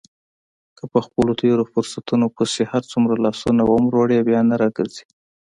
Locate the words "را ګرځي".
4.61-5.05